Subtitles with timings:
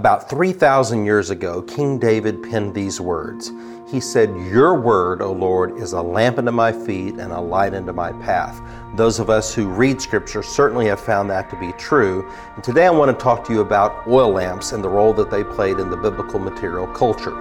[0.00, 3.52] About 3,000 years ago, King David penned these words.
[3.86, 7.74] He said, Your word, O Lord, is a lamp unto my feet and a light
[7.74, 8.62] unto my path.
[8.96, 12.26] Those of us who read Scripture certainly have found that to be true.
[12.54, 15.30] And today I want to talk to you about oil lamps and the role that
[15.30, 17.34] they played in the biblical material culture.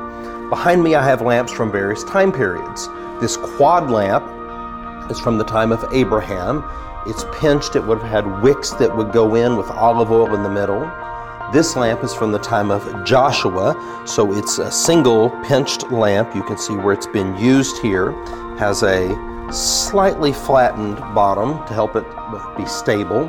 [0.50, 2.90] Behind me, I have lamps from various time periods.
[3.22, 6.66] This quad lamp is from the time of Abraham.
[7.08, 10.44] It's pinched, it would have had wicks that would go in with olive oil in
[10.44, 10.92] the middle.
[11.52, 16.36] This lamp is from the time of Joshua, so it's a single pinched lamp.
[16.36, 18.12] You can see where it's been used here.
[18.60, 19.10] Has a
[19.52, 22.06] slightly flattened bottom to help it
[22.56, 23.28] be stable.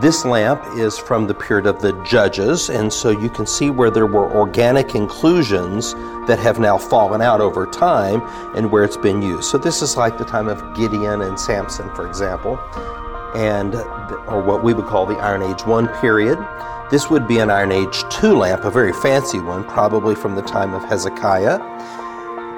[0.00, 3.90] This lamp is from the period of the Judges, and so you can see where
[3.90, 5.94] there were organic inclusions
[6.28, 8.22] that have now fallen out over time
[8.54, 9.50] and where it's been used.
[9.50, 12.56] So this is like the time of Gideon and Samson, for example,
[13.34, 16.38] and or what we would call the Iron Age 1 period.
[16.90, 20.42] This would be an Iron Age 2 lamp, a very fancy one, probably from the
[20.42, 21.60] time of Hezekiah.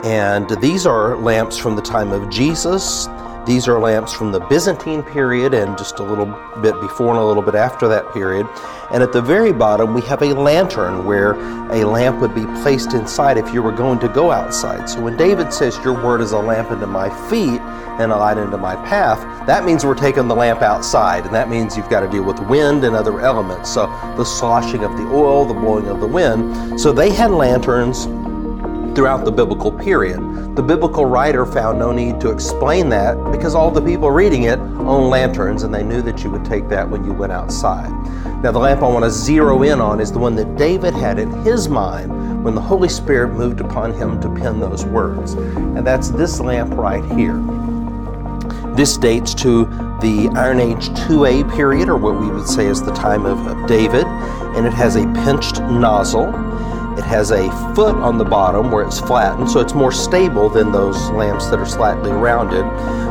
[0.05, 3.07] And these are lamps from the time of Jesus.
[3.47, 6.27] These are lamps from the Byzantine period and just a little
[6.63, 8.49] bit before and a little bit after that period.
[8.91, 11.33] And at the very bottom, we have a lantern where
[11.71, 14.89] a lamp would be placed inside if you were going to go outside.
[14.89, 17.61] So when David says, Your word is a lamp unto my feet
[18.01, 21.27] and a light unto my path, that means we're taking the lamp outside.
[21.27, 23.75] And that means you've got to deal with wind and other elements.
[23.75, 26.81] So the sloshing of the oil, the blowing of the wind.
[26.81, 28.07] So they had lanterns
[28.95, 30.19] throughout the biblical period.
[30.57, 34.59] The biblical writer found no need to explain that because all the people reading it
[34.59, 37.91] owned lanterns and they knew that you would take that when you went outside.
[38.43, 41.19] Now, the lamp I want to zero in on is the one that David had
[41.19, 45.33] in his mind when the Holy Spirit moved upon him to pen those words.
[45.33, 47.43] And that's this lamp right here.
[48.75, 49.67] This dates to
[50.01, 53.67] the Iron Age 2A period, or what we would say is the time of, of
[53.67, 56.27] David, and it has a pinched nozzle.
[56.97, 60.71] It has a foot on the bottom where it's flattened, so it's more stable than
[60.71, 62.65] those lamps that are slightly rounded.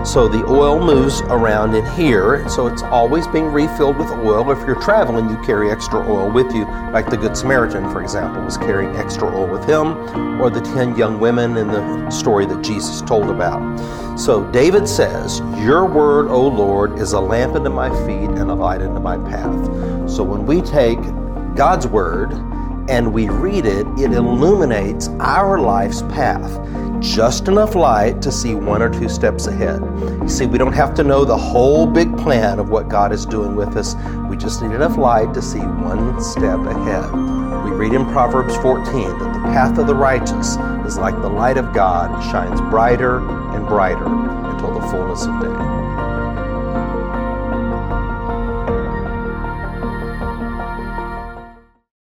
[0.07, 4.49] So the oil moves around in here, so it's always being refilled with oil.
[4.51, 8.41] If you're traveling, you carry extra oil with you, like the Good Samaritan, for example,
[8.43, 12.63] was carrying extra oil with him, or the 10 young women in the story that
[12.63, 13.61] Jesus told about.
[14.17, 18.53] So David says, Your word, O Lord, is a lamp unto my feet and a
[18.53, 20.09] light unto my path.
[20.09, 20.99] So when we take
[21.55, 22.31] God's word,
[22.89, 26.59] and we read it, it illuminates our life's path.
[27.01, 29.81] Just enough light to see one or two steps ahead.
[30.21, 33.25] You see, we don't have to know the whole big plan of what God is
[33.25, 33.95] doing with us.
[34.29, 37.11] We just need enough light to see one step ahead.
[37.65, 41.57] We read in Proverbs 14 that the path of the righteous is like the light
[41.57, 43.19] of God, shines brighter
[43.51, 46.12] and brighter until the fullness of day.